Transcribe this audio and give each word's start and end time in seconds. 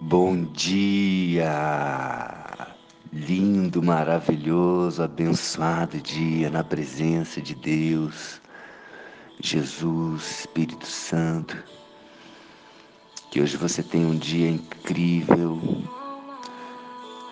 Bom 0.00 0.44
dia! 0.44 1.50
Lindo, 3.12 3.82
maravilhoso, 3.82 5.02
abençoado 5.02 6.00
dia 6.00 6.48
na 6.48 6.62
presença 6.62 7.42
de 7.42 7.52
Deus, 7.52 8.40
Jesus, 9.40 10.38
Espírito 10.38 10.86
Santo. 10.86 11.60
Que 13.28 13.40
hoje 13.40 13.56
você 13.56 13.82
tenha 13.82 14.06
um 14.06 14.16
dia 14.16 14.48
incrível, 14.48 15.60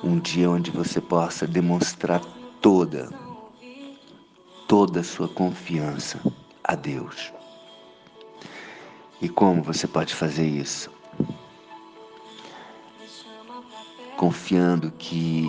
um 0.02 0.18
dia 0.18 0.50
onde 0.50 0.72
você 0.72 1.00
possa 1.00 1.46
demonstrar 1.46 2.20
toda, 2.60 3.08
toda 4.66 5.00
a 5.00 5.04
sua 5.04 5.28
confiança 5.28 6.20
a 6.64 6.74
Deus. 6.74 7.32
E 9.22 9.28
como 9.28 9.62
você 9.62 9.86
pode 9.86 10.12
fazer 10.12 10.48
isso? 10.48 10.95
Confiando 14.16 14.90
que 14.98 15.46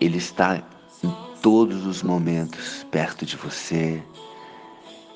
Ele 0.00 0.18
está 0.18 0.62
em 1.02 1.14
todos 1.42 1.86
os 1.86 2.02
momentos 2.02 2.86
perto 2.90 3.26
de 3.26 3.36
você, 3.36 4.02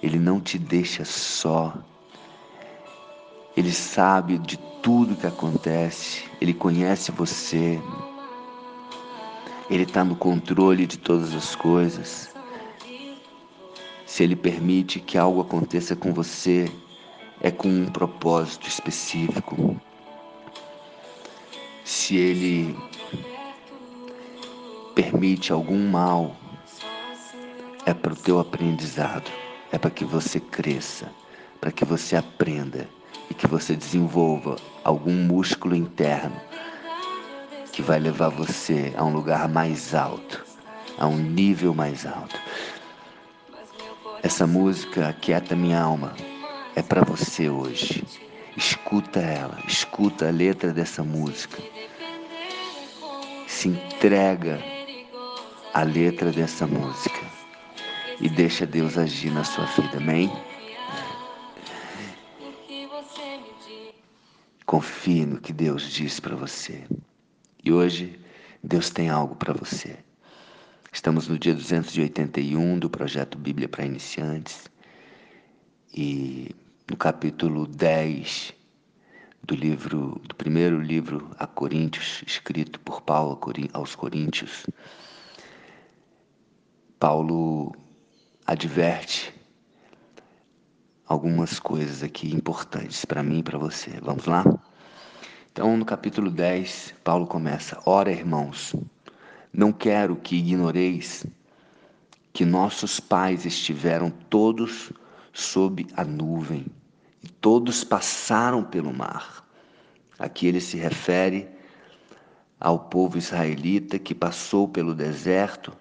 Ele 0.02 0.18
não 0.18 0.40
te 0.40 0.58
deixa 0.58 1.04
só, 1.04 1.72
Ele 3.56 3.72
sabe 3.72 4.38
de 4.38 4.56
tudo 4.82 5.16
que 5.16 5.26
acontece, 5.26 6.24
Ele 6.40 6.52
conhece 6.52 7.12
você, 7.12 7.80
Ele 9.70 9.84
está 9.84 10.04
no 10.04 10.16
controle 10.16 10.86
de 10.86 10.98
todas 10.98 11.34
as 11.34 11.54
coisas. 11.54 12.30
Se 14.04 14.22
Ele 14.22 14.36
permite 14.36 15.00
que 15.00 15.16
algo 15.16 15.40
aconteça 15.40 15.96
com 15.96 16.12
você, 16.12 16.70
é 17.40 17.50
com 17.50 17.68
um 17.68 17.86
propósito 17.86 18.68
específico 18.68 19.80
se 21.92 22.16
ele 22.16 22.74
permite 24.94 25.52
algum 25.52 25.90
mal, 25.90 26.34
é 27.84 27.92
para 27.92 28.14
o 28.14 28.16
teu 28.16 28.40
aprendizado, 28.40 29.30
é 29.70 29.76
para 29.76 29.90
que 29.90 30.02
você 30.02 30.40
cresça, 30.40 31.12
para 31.60 31.70
que 31.70 31.84
você 31.84 32.16
aprenda 32.16 32.88
e 33.28 33.34
que 33.34 33.46
você 33.46 33.76
desenvolva 33.76 34.56
algum 34.82 35.12
músculo 35.12 35.76
interno 35.76 36.40
que 37.72 37.82
vai 37.82 38.00
levar 38.00 38.30
você 38.30 38.94
a 38.96 39.04
um 39.04 39.12
lugar 39.12 39.46
mais 39.46 39.94
alto, 39.94 40.42
a 40.96 41.06
um 41.06 41.18
nível 41.18 41.74
mais 41.74 42.06
alto. 42.06 42.40
Essa 44.22 44.46
música 44.46 45.10
Aquieta 45.10 45.54
Minha 45.54 45.82
Alma 45.82 46.14
é 46.74 46.80
para 46.80 47.02
você 47.02 47.50
hoje. 47.50 48.02
Escuta 48.56 49.18
ela, 49.18 49.58
escuta 49.66 50.28
a 50.28 50.30
letra 50.30 50.72
dessa 50.72 51.02
música. 51.02 51.62
Se 53.62 53.68
entrega 53.68 54.58
à 55.72 55.84
letra 55.84 56.32
dessa 56.32 56.66
música 56.66 57.20
e 58.20 58.28
deixa 58.28 58.66
Deus 58.66 58.98
agir 58.98 59.30
na 59.30 59.44
sua 59.44 59.66
vida, 59.66 59.98
amém? 59.98 60.32
Confie 64.66 65.24
no 65.24 65.40
que 65.40 65.52
Deus 65.52 65.92
diz 65.92 66.18
para 66.18 66.34
você. 66.34 66.82
E 67.62 67.70
hoje 67.70 68.18
Deus 68.64 68.90
tem 68.90 69.08
algo 69.08 69.36
para 69.36 69.52
você. 69.52 69.96
Estamos 70.92 71.28
no 71.28 71.38
dia 71.38 71.54
281 71.54 72.80
do 72.80 72.90
projeto 72.90 73.38
Bíblia 73.38 73.68
para 73.68 73.86
Iniciantes 73.86 74.68
e 75.94 76.50
no 76.90 76.96
capítulo 76.96 77.68
10 77.68 78.54
do 79.44 79.54
livro, 79.54 80.20
do 80.28 80.34
primeiro 80.34 80.80
livro 80.80 81.30
a 81.38 81.46
Coríntios, 81.46 82.22
escrito 82.26 82.78
por 82.80 83.02
Paulo 83.02 83.38
aos 83.72 83.94
Coríntios, 83.94 84.66
Paulo 86.98 87.74
adverte 88.46 89.34
algumas 91.06 91.58
coisas 91.58 92.02
aqui 92.02 92.32
importantes 92.32 93.04
para 93.04 93.22
mim 93.22 93.40
e 93.40 93.42
para 93.42 93.58
você. 93.58 93.90
Vamos 94.00 94.26
lá? 94.26 94.44
Então, 95.50 95.76
no 95.76 95.84
capítulo 95.84 96.30
10, 96.30 96.94
Paulo 97.04 97.26
começa: 97.26 97.78
Ora, 97.84 98.10
irmãos, 98.10 98.74
não 99.52 99.72
quero 99.72 100.16
que 100.16 100.36
ignoreis 100.36 101.26
que 102.32 102.44
nossos 102.44 102.98
pais 102.98 103.44
estiveram 103.44 104.10
todos 104.10 104.90
sob 105.32 105.86
a 105.94 106.04
nuvem 106.04 106.66
e 107.22 107.28
todos 107.28 107.84
passaram 107.84 108.64
pelo 108.64 108.92
mar. 108.92 109.41
Aqui 110.22 110.46
ele 110.46 110.60
se 110.60 110.76
refere 110.76 111.48
ao 112.60 112.78
povo 112.78 113.18
israelita 113.18 113.98
que 113.98 114.14
passou 114.14 114.68
pelo 114.68 114.94
deserto, 114.94 115.72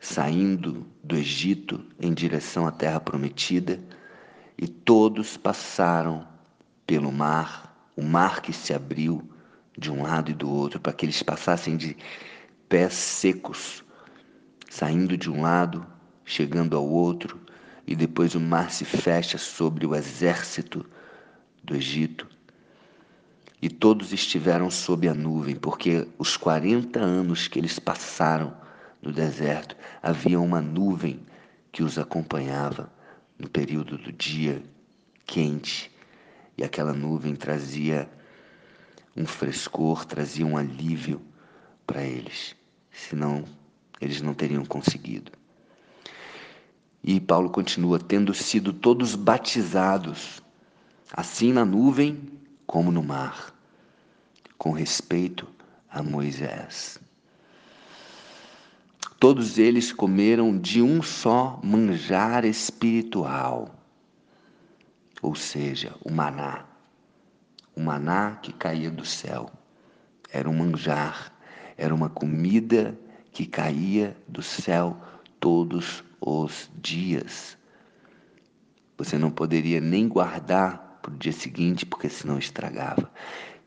saindo 0.00 0.84
do 1.00 1.14
Egito 1.14 1.86
em 2.00 2.12
direção 2.12 2.66
à 2.66 2.72
terra 2.72 2.98
prometida, 2.98 3.80
e 4.58 4.66
todos 4.66 5.36
passaram 5.36 6.26
pelo 6.84 7.12
mar, 7.12 7.88
o 7.94 8.02
mar 8.02 8.42
que 8.42 8.52
se 8.52 8.74
abriu 8.74 9.22
de 9.78 9.92
um 9.92 10.02
lado 10.02 10.32
e 10.32 10.34
do 10.34 10.50
outro, 10.50 10.80
para 10.80 10.92
que 10.92 11.06
eles 11.06 11.22
passassem 11.22 11.76
de 11.76 11.96
pés 12.68 12.94
secos, 12.94 13.84
saindo 14.68 15.16
de 15.16 15.30
um 15.30 15.40
lado, 15.40 15.86
chegando 16.24 16.76
ao 16.76 16.84
outro, 16.84 17.40
e 17.86 17.94
depois 17.94 18.34
o 18.34 18.40
mar 18.40 18.72
se 18.72 18.84
fecha 18.84 19.38
sobre 19.38 19.86
o 19.86 19.94
exército 19.94 20.84
do 21.62 21.76
Egito. 21.76 22.34
E 23.60 23.68
todos 23.68 24.12
estiveram 24.12 24.70
sob 24.70 25.08
a 25.08 25.14
nuvem, 25.14 25.56
porque 25.56 26.06
os 26.18 26.36
40 26.36 27.00
anos 27.00 27.48
que 27.48 27.58
eles 27.58 27.78
passaram 27.78 28.54
no 29.00 29.12
deserto, 29.12 29.76
havia 30.02 30.38
uma 30.38 30.60
nuvem 30.60 31.20
que 31.72 31.82
os 31.82 31.98
acompanhava 31.98 32.92
no 33.38 33.48
período 33.48 33.96
do 33.96 34.12
dia 34.12 34.62
quente, 35.24 35.90
e 36.56 36.64
aquela 36.64 36.92
nuvem 36.92 37.34
trazia 37.34 38.08
um 39.16 39.26
frescor, 39.26 40.04
trazia 40.04 40.46
um 40.46 40.56
alívio 40.56 41.20
para 41.86 42.02
eles, 42.02 42.54
senão 42.90 43.44
eles 44.00 44.20
não 44.20 44.34
teriam 44.34 44.64
conseguido. 44.64 45.32
E 47.02 47.20
Paulo 47.20 47.50
continua: 47.50 47.98
tendo 47.98 48.34
sido 48.34 48.72
todos 48.72 49.14
batizados, 49.14 50.42
assim 51.12 51.52
na 51.52 51.64
nuvem 51.64 52.36
como 52.66 52.90
no 52.90 53.02
mar, 53.02 53.54
com 54.58 54.72
respeito 54.72 55.46
a 55.88 56.02
Moisés. 56.02 56.98
Todos 59.18 59.56
eles 59.58 59.92
comeram 59.92 60.58
de 60.58 60.82
um 60.82 61.02
só 61.02 61.58
manjar 61.62 62.44
espiritual, 62.44 63.74
ou 65.22 65.34
seja, 65.34 65.94
o 66.04 66.12
maná. 66.12 66.66
O 67.74 67.80
maná 67.80 68.38
que 68.42 68.52
caía 68.52 68.90
do 68.90 69.04
céu. 69.04 69.50
Era 70.30 70.48
um 70.50 70.56
manjar, 70.56 71.32
era 71.76 71.94
uma 71.94 72.10
comida 72.10 72.98
que 73.32 73.46
caía 73.46 74.16
do 74.28 74.42
céu 74.42 75.00
todos 75.40 76.04
os 76.20 76.70
dias. 76.82 77.56
Você 78.98 79.18
não 79.18 79.30
poderia 79.30 79.80
nem 79.80 80.08
guardar 80.08 80.85
para 81.06 81.14
o 81.14 81.18
dia 81.18 81.32
seguinte, 81.32 81.86
porque 81.86 82.08
senão 82.08 82.36
estragava. 82.36 83.08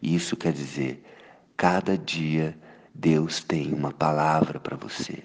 Isso 0.01 0.35
quer 0.35 0.51
dizer, 0.51 1.01
cada 1.55 1.97
dia 1.97 2.57
Deus 2.93 3.41
tem 3.41 3.73
uma 3.73 3.93
palavra 3.93 4.59
para 4.59 4.75
você. 4.75 5.23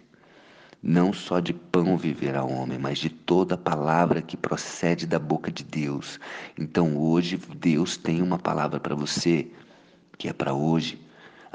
Não 0.81 1.13
só 1.13 1.41
de 1.41 1.53
pão 1.53 1.97
viverá 1.97 2.45
o 2.45 2.53
homem, 2.53 2.79
mas 2.79 2.99
de 2.99 3.09
toda 3.11 3.59
palavra 3.59 4.23
que 4.23 4.37
procede 4.37 5.07
da 5.07 5.19
boca 5.19 5.51
de 5.51 5.65
Deus. 5.65 6.21
Então 6.57 6.97
hoje 6.97 7.37
Deus 7.57 7.97
tem 7.97 8.23
uma 8.23 8.39
palavra 8.39 8.79
para 8.79 8.95
você, 8.95 9.51
que 10.17 10.29
é 10.29 10.33
para 10.33 10.55
hoje. 10.55 11.04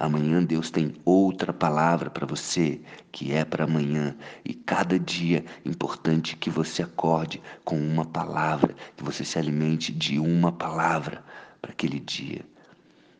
Amanhã 0.01 0.42
Deus 0.42 0.72
tem 0.72 0.94
outra 1.04 1.51
palavra 1.51 2.10
para 2.10 2.25
você, 2.25 2.80
que 3.12 3.34
é 3.34 3.44
para 3.44 3.66
amanhã. 3.66 4.16
E 4.46 4.54
cada 4.54 4.98
dia 4.98 5.44
é 5.66 5.69
importante 5.69 6.38
que 6.38 6.50
você 6.50 6.81
acorde 6.81 7.42
com 7.66 7.78
uma 7.78 8.06
palavra, 8.06 8.74
que 8.96 9.04
você 9.04 9.25
se 9.25 9.38
alimente 9.38 9.92
de 9.92 10.18
uma 10.18 10.54
palavra 10.54 11.22
para 11.62 11.72
aquele 11.72 12.00
dia. 12.00 12.46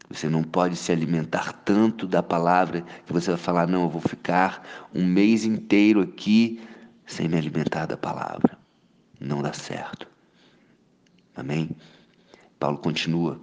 Você 0.10 0.30
não 0.30 0.42
pode 0.42 0.78
se 0.78 0.90
alimentar 0.90 1.52
tanto 1.66 2.08
da 2.08 2.24
palavra 2.24 2.86
que 3.06 3.12
você 3.12 3.31
vai 3.31 3.40
falar, 3.40 3.68
não, 3.68 3.84
eu 3.84 3.90
vou 3.90 4.02
ficar 4.02 4.66
um 4.96 5.06
mês 5.06 5.44
inteiro 5.44 6.00
aqui 6.00 6.62
sem 7.06 7.28
me 7.28 7.38
alimentar 7.38 7.88
da 7.88 7.98
palavra. 7.98 8.58
Não 9.20 9.42
dá 9.42 9.52
certo. 9.52 10.08
Amém? 11.36 11.72
Paulo 12.58 12.78
continua 12.78 13.38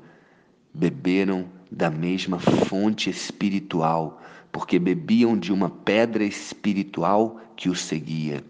beberam 0.76 1.55
da 1.70 1.90
mesma 1.90 2.38
fonte 2.38 3.10
espiritual, 3.10 4.20
porque 4.52 4.78
bebiam 4.78 5.38
de 5.38 5.52
uma 5.52 5.68
pedra 5.68 6.24
espiritual 6.24 7.40
que 7.56 7.68
os 7.68 7.80
seguia, 7.80 8.44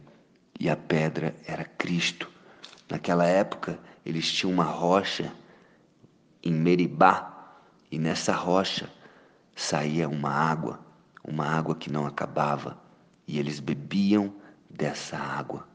e 0.59 0.69
a 0.69 0.77
pedra 0.77 1.35
era 1.47 1.65
Cristo. 1.65 2.31
Naquela 2.89 3.27
época, 3.27 3.79
eles 4.05 4.31
tinham 4.31 4.53
uma 4.53 4.65
rocha 4.65 5.33
em 6.43 6.53
Meribá, 6.53 7.33
E 7.91 7.99
nessa 7.99 8.33
rocha 8.33 8.91
saía 9.55 10.09
uma 10.09 10.31
água, 10.31 10.81
uma 11.23 11.47
água 11.47 11.75
que 11.75 11.91
não 11.91 12.05
acabava, 12.05 12.77
e 13.27 13.39
eles 13.39 13.61
bebiam 13.61 14.35
dessa 14.69 15.17
água. 15.17 15.67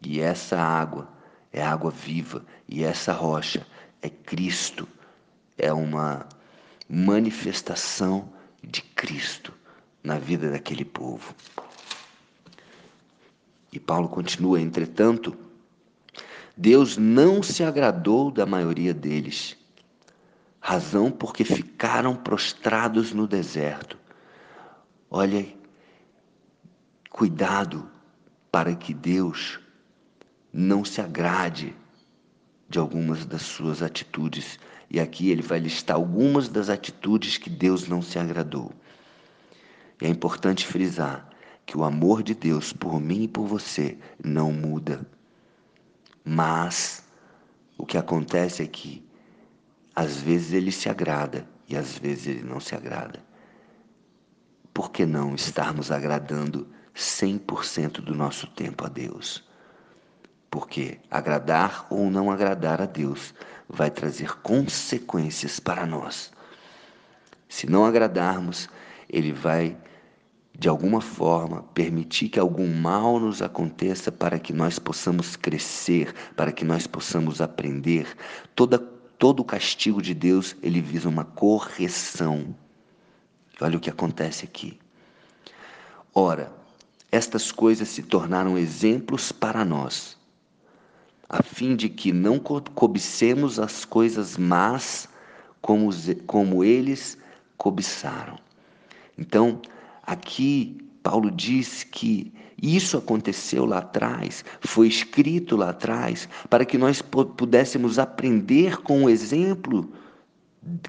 E 0.00 0.20
essa 0.20 0.60
água 0.60 1.08
é 1.52 1.62
água 1.62 1.90
viva, 1.90 2.44
e 2.68 2.84
essa 2.84 3.12
rocha 3.12 3.66
é 4.02 4.10
Cristo, 4.10 4.86
é 5.56 5.72
uma 5.72 6.26
manifestação 6.94 8.30
de 8.62 8.82
Cristo 8.82 9.50
na 10.04 10.18
vida 10.18 10.50
daquele 10.50 10.84
povo. 10.84 11.34
E 13.72 13.80
Paulo 13.80 14.10
continua, 14.10 14.60
entretanto, 14.60 15.34
Deus 16.54 16.98
não 16.98 17.42
se 17.42 17.64
agradou 17.64 18.30
da 18.30 18.44
maioria 18.44 18.92
deles, 18.92 19.56
razão 20.60 21.10
porque 21.10 21.44
ficaram 21.44 22.14
prostrados 22.14 23.14
no 23.14 23.26
deserto. 23.26 23.96
Olha, 25.10 25.46
cuidado 27.08 27.90
para 28.50 28.74
que 28.76 28.92
Deus 28.92 29.58
não 30.52 30.84
se 30.84 31.00
agrade 31.00 31.74
de 32.72 32.78
algumas 32.78 33.26
das 33.26 33.42
suas 33.42 33.82
atitudes. 33.82 34.58
E 34.90 34.98
aqui 34.98 35.30
ele 35.30 35.42
vai 35.42 35.60
listar 35.60 35.96
algumas 35.96 36.48
das 36.48 36.70
atitudes 36.70 37.36
que 37.36 37.50
Deus 37.50 37.86
não 37.86 38.00
se 38.00 38.18
agradou. 38.18 38.72
É 40.00 40.08
importante 40.08 40.66
frisar 40.66 41.28
que 41.66 41.76
o 41.76 41.84
amor 41.84 42.22
de 42.22 42.34
Deus 42.34 42.72
por 42.72 42.98
mim 42.98 43.24
e 43.24 43.28
por 43.28 43.46
você 43.46 43.98
não 44.24 44.50
muda. 44.50 45.06
Mas 46.24 47.04
o 47.76 47.84
que 47.84 47.98
acontece 47.98 48.62
é 48.62 48.66
que 48.66 49.06
às 49.94 50.16
vezes 50.16 50.52
ele 50.52 50.72
se 50.72 50.88
agrada 50.88 51.46
e 51.68 51.76
às 51.76 51.98
vezes 51.98 52.26
ele 52.26 52.42
não 52.42 52.58
se 52.58 52.74
agrada. 52.74 53.22
Por 54.72 54.90
que 54.90 55.04
não 55.04 55.34
estarmos 55.34 55.90
agradando 55.90 56.66
100% 56.96 58.00
do 58.00 58.14
nosso 58.14 58.46
tempo 58.46 58.86
a 58.86 58.88
Deus? 58.88 59.44
Porque 60.52 61.00
agradar 61.10 61.86
ou 61.88 62.10
não 62.10 62.30
agradar 62.30 62.82
a 62.82 62.86
Deus 62.86 63.34
vai 63.66 63.90
trazer 63.90 64.36
consequências 64.42 65.58
para 65.58 65.86
nós. 65.86 66.30
Se 67.48 67.66
não 67.66 67.86
agradarmos, 67.86 68.68
ele 69.08 69.32
vai 69.32 69.76
de 70.54 70.68
alguma 70.68 71.00
forma, 71.00 71.62
permitir 71.74 72.28
que 72.28 72.38
algum 72.38 72.68
mal 72.68 73.18
nos 73.18 73.40
aconteça 73.40 74.12
para 74.12 74.38
que 74.38 74.52
nós 74.52 74.78
possamos 74.78 75.34
crescer, 75.34 76.14
para 76.36 76.52
que 76.52 76.64
nós 76.64 76.86
possamos 76.86 77.40
aprender. 77.40 78.14
Toda, 78.54 78.78
todo 78.78 79.40
o 79.40 79.44
castigo 79.44 80.02
de 80.02 80.12
Deus, 80.12 80.54
ele 80.62 80.80
visa 80.80 81.08
uma 81.08 81.24
correção. 81.24 82.54
Olha 83.60 83.78
o 83.78 83.80
que 83.80 83.90
acontece 83.90 84.44
aqui. 84.44 84.78
Ora, 86.14 86.52
estas 87.10 87.50
coisas 87.50 87.88
se 87.88 88.02
tornaram 88.02 88.58
exemplos 88.58 89.32
para 89.32 89.64
nós, 89.64 90.18
a 91.32 91.42
fim 91.42 91.74
de 91.74 91.88
que 91.88 92.12
não 92.12 92.38
cobicemos 92.38 93.58
as 93.58 93.84
coisas 93.84 94.36
más 94.36 95.08
como, 95.60 95.90
como 96.26 96.62
eles 96.62 97.18
cobiçaram. 97.56 98.38
Então, 99.18 99.60
Aqui, 100.04 100.76
Paulo 101.02 101.30
diz 101.30 101.84
que 101.84 102.32
isso 102.60 102.96
aconteceu 102.96 103.64
lá 103.64 103.78
atrás, 103.78 104.44
foi 104.60 104.88
escrito 104.88 105.56
lá 105.56 105.70
atrás, 105.70 106.28
para 106.50 106.64
que 106.64 106.76
nós 106.76 107.00
pudéssemos 107.00 107.98
aprender 107.98 108.78
com 108.82 109.04
o 109.04 109.10
exemplo, 109.10 109.92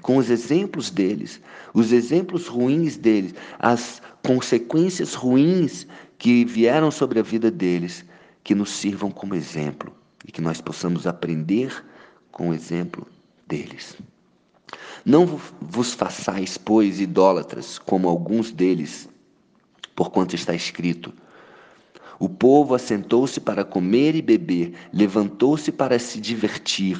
com 0.02 0.16
os 0.16 0.30
exemplos 0.30 0.90
deles, 0.90 1.40
os 1.72 1.92
exemplos 1.92 2.48
ruins 2.48 2.96
deles, 2.96 3.34
as 3.58 4.02
consequências 4.22 5.14
ruins 5.14 5.86
que 6.18 6.44
vieram 6.44 6.90
sobre 6.90 7.20
a 7.20 7.22
vida 7.22 7.50
deles, 7.50 8.04
que 8.42 8.54
nos 8.54 8.70
sirvam 8.70 9.10
como 9.10 9.34
exemplo 9.34 9.92
e 10.24 10.32
que 10.32 10.40
nós 10.40 10.60
possamos 10.60 11.06
aprender 11.06 11.84
com 12.30 12.50
o 12.50 12.54
exemplo 12.54 13.06
deles. 13.46 13.96
Não 15.04 15.38
vos 15.60 15.92
façais, 15.92 16.56
pois, 16.56 17.00
idólatras, 17.00 17.78
como 17.78 18.08
alguns 18.08 18.50
deles, 18.50 19.08
porquanto 19.94 20.34
está 20.34 20.54
escrito: 20.54 21.12
O 22.18 22.28
povo 22.28 22.74
assentou-se 22.74 23.40
para 23.40 23.64
comer 23.64 24.14
e 24.14 24.22
beber, 24.22 24.74
levantou-se 24.92 25.70
para 25.70 25.98
se 25.98 26.20
divertir. 26.20 26.98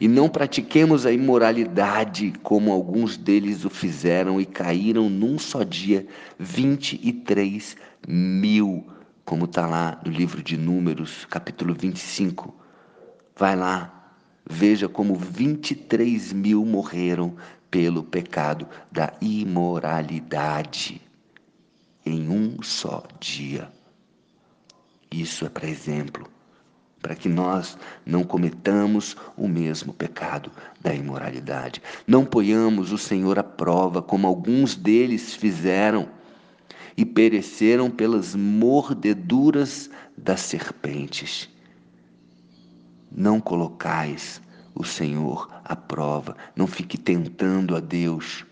E 0.00 0.08
não 0.08 0.28
pratiquemos 0.28 1.06
a 1.06 1.12
imoralidade, 1.12 2.32
como 2.42 2.72
alguns 2.72 3.16
deles 3.16 3.64
o 3.64 3.70
fizeram 3.70 4.40
e 4.40 4.46
caíram 4.46 5.08
num 5.08 5.38
só 5.38 5.62
dia 5.62 6.06
23 6.38 7.76
mil, 8.08 8.84
como 9.24 9.46
está 9.46 9.66
lá 9.66 10.00
no 10.04 10.10
livro 10.10 10.42
de 10.42 10.56
Números, 10.56 11.24
capítulo 11.26 11.74
25. 11.74 12.54
Vai 13.36 13.56
lá, 13.56 14.04
Veja 14.48 14.88
como 14.88 15.14
23 15.14 16.34
mil 16.34 16.66
morreram 16.66 17.34
pelo 17.70 18.04
pecado 18.04 18.68
da 18.92 19.12
imoralidade 19.20 21.00
em 22.04 22.28
um 22.28 22.62
só 22.62 23.02
dia. 23.18 23.72
Isso 25.10 25.46
é 25.46 25.48
para 25.48 25.66
exemplo, 25.66 26.28
para 27.00 27.14
que 27.14 27.26
nós 27.28 27.78
não 28.04 28.22
cometamos 28.22 29.16
o 29.34 29.48
mesmo 29.48 29.94
pecado 29.94 30.52
da 30.78 30.94
imoralidade. 30.94 31.82
Não 32.06 32.24
ponhamos 32.26 32.92
o 32.92 32.98
Senhor 32.98 33.38
à 33.38 33.42
prova, 33.42 34.02
como 34.02 34.26
alguns 34.26 34.76
deles 34.76 35.32
fizeram 35.34 36.08
e 36.96 37.04
pereceram 37.04 37.90
pelas 37.90 38.34
mordeduras 38.34 39.90
das 40.16 40.40
serpentes. 40.40 41.48
Não 43.10 43.40
colocais 43.40 44.40
o 44.74 44.84
Senhor 44.84 45.48
à 45.64 45.76
prova, 45.76 46.36
não 46.56 46.66
fique 46.66 46.98
tentando 46.98 47.76
a 47.76 47.80
Deus. 47.80 48.44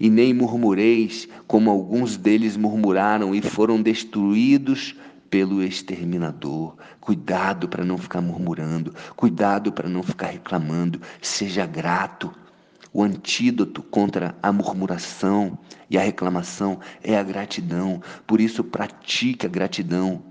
E 0.00 0.08
nem 0.08 0.32
murmureis, 0.32 1.28
como 1.46 1.70
alguns 1.70 2.16
deles 2.16 2.56
murmuraram 2.56 3.34
e 3.34 3.42
foram 3.42 3.82
destruídos 3.82 4.94
pelo 5.28 5.62
exterminador. 5.62 6.76
Cuidado 7.00 7.68
para 7.68 7.84
não 7.84 7.98
ficar 7.98 8.20
murmurando, 8.20 8.94
cuidado 9.16 9.72
para 9.72 9.88
não 9.88 10.02
ficar 10.02 10.28
reclamando, 10.28 11.00
seja 11.20 11.66
grato. 11.66 12.32
O 12.92 13.02
antídoto 13.02 13.82
contra 13.82 14.34
a 14.42 14.52
murmuração 14.52 15.58
e 15.90 15.98
a 15.98 16.02
reclamação 16.02 16.80
é 17.02 17.18
a 17.18 17.22
gratidão, 17.22 18.02
por 18.26 18.40
isso 18.40 18.64
pratique 18.64 19.46
a 19.46 19.48
gratidão. 19.48 20.22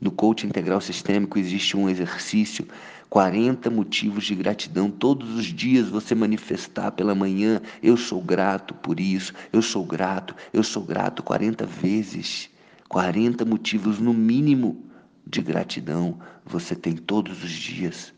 No 0.00 0.10
coaching 0.10 0.48
integral 0.48 0.80
sistêmico 0.80 1.38
existe 1.38 1.76
um 1.76 1.88
exercício 1.88 2.66
40 3.08 3.70
motivos 3.70 4.24
de 4.24 4.34
gratidão. 4.34 4.90
Todos 4.90 5.36
os 5.36 5.46
dias 5.46 5.88
você 5.88 6.14
manifestar 6.14 6.90
pela 6.90 7.14
manhã: 7.14 7.60
eu 7.82 7.96
sou 7.96 8.20
grato 8.20 8.74
por 8.74 8.98
isso, 8.98 9.32
eu 9.52 9.62
sou 9.62 9.84
grato, 9.84 10.34
eu 10.52 10.62
sou 10.62 10.82
grato 10.82 11.22
40 11.22 11.64
vezes. 11.64 12.50
40 12.88 13.44
motivos 13.44 13.98
no 13.98 14.12
mínimo 14.12 14.84
de 15.26 15.40
gratidão 15.40 16.18
você 16.44 16.74
tem 16.74 16.94
todos 16.94 17.42
os 17.42 17.50
dias. 17.50 18.12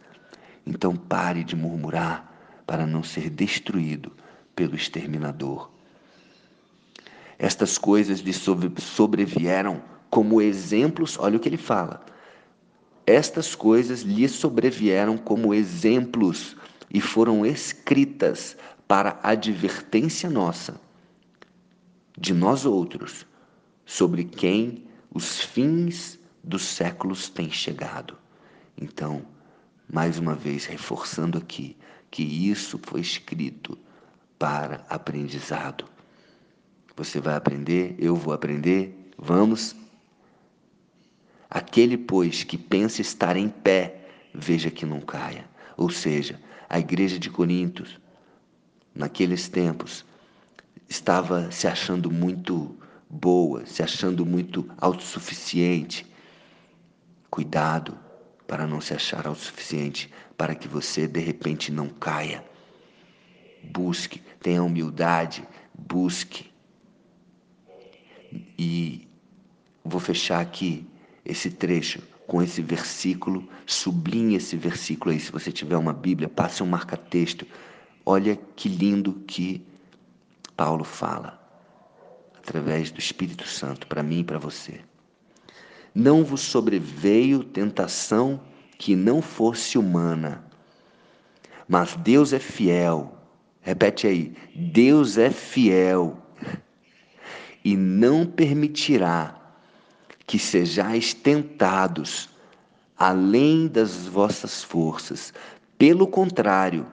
Então 0.67 0.97
pare 0.97 1.45
de 1.45 1.55
murmurar 1.55 2.36
para 2.67 2.87
não 2.87 3.03
ser 3.03 3.31
destruído 3.31 4.13
pelo 4.55 4.75
exterminador. 4.75 5.71
Estas 7.39 7.77
coisas 7.79 8.21
lhe 8.21 8.33
sobrevieram 8.33 9.83
como 10.11 10.41
exemplos, 10.41 11.19
olha 11.19 11.37
o 11.37 11.41
que 11.41 11.49
ele 11.49 11.57
fala. 11.57 12.05
Estas 13.07 13.55
coisas 13.55 14.01
lhe 14.01 14.29
sobrevieram 14.29 15.17
como 15.17 15.55
exemplos 15.55 16.57
e 16.91 17.01
foram 17.01 17.45
escritas 17.45 18.57
para 18.89 19.21
advertência 19.23 20.31
nossa, 20.31 20.81
de 22.19 22.33
nós 22.33 22.65
outros, 22.65 23.27
sobre 23.85 24.25
quem 24.25 24.85
os 25.13 25.41
fins 25.41 26.19
dos 26.43 26.63
séculos 26.63 27.29
têm 27.29 27.51
chegado. 27.51 28.17
Então, 28.77 29.23
mais 29.93 30.19
uma 30.19 30.35
vez 30.35 30.65
reforçando 30.65 31.39
aqui 31.39 31.77
que 32.11 32.23
isso 32.23 32.79
foi 32.83 33.01
escrito 33.01 33.79
para 34.39 34.85
aprendizado. 34.89 35.85
Você 36.97 37.21
vai 37.21 37.35
aprender, 37.35 37.95
eu 37.99 38.17
vou 38.17 38.33
aprender, 38.33 39.11
vamos 39.19 39.75
Aquele, 41.49 41.97
pois, 41.97 42.43
que 42.43 42.59
pensa 42.59 43.01
estar 43.01 43.37
em 43.37 43.49
pé, 43.49 44.09
veja 44.35 44.71
que 44.71 44.85
não 44.85 45.01
caia. 45.01 45.49
Ou 45.77 45.89
seja, 45.91 46.41
a 46.69 46.79
igreja 46.79 47.19
de 47.19 47.31
Corintos, 47.31 48.01
naqueles 48.95 49.49
tempos, 49.49 50.05
estava 50.89 51.51
se 51.53 51.69
achando 51.69 52.11
muito 52.11 52.77
boa, 53.09 53.65
se 53.65 53.83
achando 53.83 54.27
muito 54.27 54.69
autossuficiente. 54.79 56.05
Cuidado 57.31 57.97
para 58.47 58.67
não 58.67 58.81
se 58.81 58.95
achar 58.95 59.27
autossuficiente, 59.27 60.13
para 60.37 60.55
que 60.55 60.69
você 60.69 61.07
de 61.07 61.21
repente 61.21 61.73
não 61.73 61.89
caia. 61.89 62.45
Busque, 63.63 64.23
tenha 64.41 64.63
humildade, 64.63 65.47
busque. 65.75 66.53
E 68.59 69.09
vou 69.85 70.01
fechar 70.01 70.41
aqui 70.41 70.87
esse 71.25 71.51
trecho 71.51 72.03
com 72.27 72.43
esse 72.43 72.61
versículo, 72.61 73.49
sublinhe 73.65 74.37
esse 74.37 74.57
versículo 74.57 75.13
aí. 75.13 75.21
Se 75.21 75.31
você 75.31 75.53
tiver 75.53 75.77
uma 75.77 75.93
Bíblia, 75.93 76.29
passe 76.29 76.63
um 76.63 76.67
marca-texto. 76.67 77.47
Olha 78.05 78.37
que 78.55 78.69
lindo 78.69 79.15
que 79.27 79.65
Paulo 80.57 80.85
fala, 80.85 81.41
através 82.37 82.91
do 82.91 82.99
Espírito 82.99 83.47
Santo, 83.47 83.87
para 83.87 84.03
mim 84.03 84.21
e 84.21 84.25
para 84.25 84.39
você. 84.39 84.81
Não 85.95 86.25
vos 86.25 86.41
sobreveio 86.41 87.43
tentação 87.43 88.41
que 88.79 88.95
não 88.95 89.23
fosse 89.23 89.79
humana, 89.79 90.45
mas 91.69 91.97
Deus 91.97 92.33
é 92.33 92.39
fiel. 92.39 93.17
Repete 93.61 94.07
aí: 94.07 94.37
Deus 94.55 95.19
é 95.19 95.31
fiel 95.31 96.17
e 97.65 97.77
não 97.77 98.25
permitirá 98.25 99.35
que 100.27 100.39
sejais 100.39 101.13
tentados 101.13 102.29
além 102.97 103.67
das 103.69 104.07
vossas 104.07 104.63
forças. 104.63 105.33
Pelo 105.77 106.07
contrário, 106.07 106.87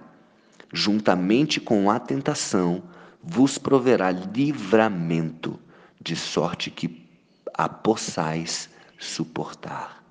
juntamente 0.74 1.60
com 1.60 1.90
a 1.90 2.00
tentação, 2.00 2.84
vos 3.22 3.58
proverá 3.58 4.12
livramento, 4.12 5.60
de 6.02 6.16
sorte 6.16 6.70
que 6.70 7.08
a 7.54 7.70
possais 7.70 8.70
suportar. 9.00 10.04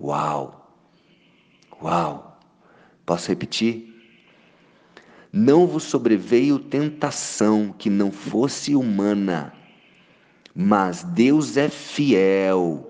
Uau! 0.00 0.57
Uau! 1.82 2.38
Posso 3.06 3.28
repetir? 3.28 3.94
Não 5.32 5.66
vos 5.66 5.84
sobreveio 5.84 6.58
tentação 6.58 7.74
que 7.76 7.88
não 7.88 8.10
fosse 8.10 8.74
humana, 8.74 9.52
mas 10.54 11.04
Deus 11.04 11.56
é 11.56 11.68
fiel. 11.68 12.84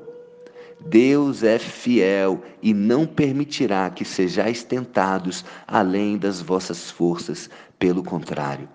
Deus 0.80 1.42
é 1.42 1.58
fiel 1.58 2.42
e 2.62 2.72
não 2.72 3.04
permitirá 3.04 3.90
que 3.90 4.04
sejais 4.04 4.62
tentados 4.62 5.44
além 5.66 6.16
das 6.16 6.40
vossas 6.40 6.90
forças. 6.90 7.50
Pelo 7.78 8.02
contrário, 8.02 8.68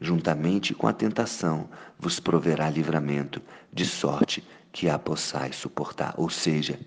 juntamente 0.00 0.74
com 0.74 0.86
a 0.86 0.92
tentação, 0.92 1.68
vos 1.98 2.20
proverá 2.20 2.68
livramento, 2.68 3.40
de 3.72 3.86
sorte 3.86 4.44
que 4.72 4.88
a 4.88 4.98
possais 4.98 5.56
suportar. 5.56 6.14
Ou 6.18 6.28
seja, 6.28 6.78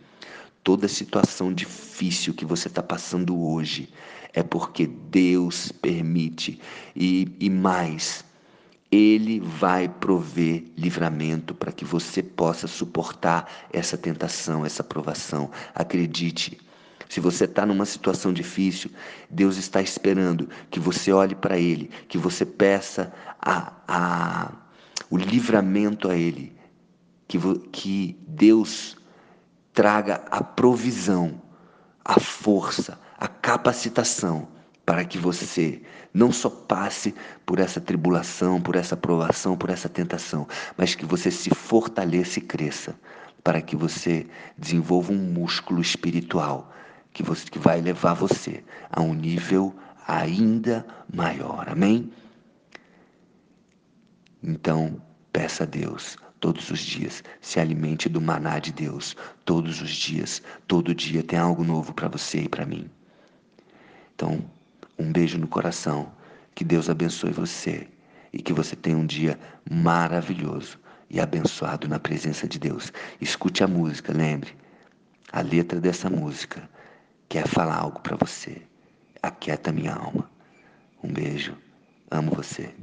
toda 0.68 0.86
situação 0.90 1.54
difícil 1.54 2.34
que 2.34 2.44
você 2.44 2.68
está 2.68 2.84
passando 2.84 3.42
hoje 3.42 3.88
é 4.34 4.44
porque 4.44 4.86
Deus 4.86 5.72
permite 5.72 6.60
e, 6.94 7.34
e 7.40 7.50
mais 7.50 8.26
ele 8.92 9.40
vai 9.40 9.88
prover 9.88 10.66
livramento 10.76 11.56
para 11.56 11.72
que 11.72 11.86
você 11.86 12.22
possa 12.22 12.68
suportar 12.68 13.50
essa 13.72 13.98
tentação, 13.98 14.66
essa 14.66 14.84
provação. 14.84 15.50
Acredite, 15.74 16.58
se 17.08 17.22
você 17.22 17.46
está 17.46 17.66
numa 17.66 17.86
situação 17.86 18.34
difícil, 18.34 18.92
Deus 19.30 19.56
está 19.56 19.82
esperando 19.82 20.50
que 20.70 20.82
você 20.82 21.14
olhe 21.14 21.34
para 21.34 21.58
Ele, 21.58 21.90
que 22.10 22.18
você 22.18 22.46
peça 22.46 23.14
a, 23.40 23.72
a, 23.88 24.52
o 25.10 25.16
livramento 25.16 26.10
a 26.10 26.18
Ele, 26.18 26.54
que, 27.26 27.40
que 27.72 28.20
Deus 28.28 28.97
traga 29.78 30.24
a 30.32 30.44
provisão, 30.44 31.40
a 32.04 32.20
força, 32.20 33.00
a 33.16 33.28
capacitação 33.28 34.48
para 34.84 35.06
que 35.06 35.20
você 35.20 35.84
não 36.12 36.32
só 36.32 36.50
passe 36.50 37.14
por 37.46 37.60
essa 37.60 37.80
tribulação, 37.80 38.60
por 38.60 38.76
essa 38.76 38.98
provação, 38.98 39.56
por 39.56 39.70
essa 39.70 39.88
tentação, 39.88 40.48
mas 40.76 40.96
que 40.96 41.06
você 41.06 41.30
se 41.30 41.52
fortaleça 41.52 42.40
e 42.40 42.42
cresça, 42.42 42.96
para 43.44 43.62
que 43.62 43.76
você 43.76 44.26
desenvolva 44.58 45.14
um 45.14 45.32
músculo 45.32 45.80
espiritual 45.80 46.74
que, 47.14 47.22
você, 47.22 47.48
que 47.48 47.60
vai 47.60 47.80
levar 47.80 48.16
você 48.16 48.64
a 48.90 49.00
um 49.04 49.14
nível 49.14 49.76
ainda 50.08 50.84
maior. 51.14 51.70
Amém? 51.70 52.12
Então, 54.42 55.00
peça 55.32 55.66
a 55.66 55.68
Deus 55.68 56.18
todos 56.40 56.70
os 56.70 56.80
dias, 56.80 57.24
se 57.42 57.60
alimente 57.60 58.08
do 58.10 58.22
maná 58.22 58.60
de 58.60 58.72
Deus 58.72 59.16
todos 59.46 59.82
os 59.82 59.90
dias. 59.90 60.42
Todo 60.68 60.94
dia 60.94 61.24
tem 61.24 61.40
algo 61.40 61.64
novo 61.64 61.94
para 61.94 62.08
você 62.08 62.42
e 62.42 62.50
para 62.50 62.66
mim. 62.66 62.90
Então, 64.16 64.40
um 64.98 65.12
beijo 65.12 65.38
no 65.38 65.48
coração. 65.48 66.12
Que 66.56 66.64
Deus 66.64 66.90
abençoe 66.90 67.32
você 67.32 67.88
e 68.34 68.42
que 68.42 68.52
você 68.52 68.76
tenha 68.76 68.98
um 68.98 69.06
dia 69.06 69.40
maravilhoso 69.70 70.80
e 71.10 71.20
abençoado 71.20 71.88
na 71.88 72.00
presença 72.00 72.48
de 72.48 72.60
Deus. 72.60 72.92
Escute 73.22 73.64
a 73.64 73.68
música, 73.68 74.12
lembre. 74.12 74.56
A 75.32 75.42
letra 75.42 75.80
dessa 75.80 76.10
música 76.10 76.68
quer 77.30 77.48
falar 77.48 77.78
algo 77.78 78.00
para 78.00 78.16
você. 78.16 78.62
Aquieta 79.22 79.72
minha 79.72 79.94
alma. 79.94 80.30
Um 81.04 81.12
beijo. 81.12 81.56
Amo 82.10 82.32
você. 82.32 82.74